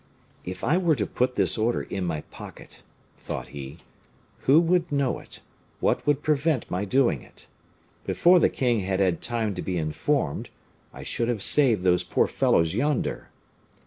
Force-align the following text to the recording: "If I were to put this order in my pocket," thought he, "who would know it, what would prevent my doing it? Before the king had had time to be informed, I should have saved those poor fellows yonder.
"If 0.43 0.63
I 0.63 0.77
were 0.79 0.95
to 0.95 1.05
put 1.05 1.35
this 1.35 1.59
order 1.59 1.83
in 1.83 2.05
my 2.05 2.21
pocket," 2.21 2.81
thought 3.17 3.49
he, 3.49 3.77
"who 4.39 4.59
would 4.59 4.91
know 4.91 5.19
it, 5.19 5.41
what 5.79 6.07
would 6.07 6.23
prevent 6.23 6.71
my 6.71 6.85
doing 6.85 7.21
it? 7.21 7.49
Before 8.03 8.39
the 8.39 8.49
king 8.49 8.79
had 8.79 8.99
had 8.99 9.21
time 9.21 9.53
to 9.53 9.61
be 9.61 9.77
informed, 9.77 10.49
I 10.91 11.03
should 11.03 11.27
have 11.27 11.43
saved 11.43 11.83
those 11.83 12.03
poor 12.03 12.25
fellows 12.25 12.73
yonder. 12.73 13.29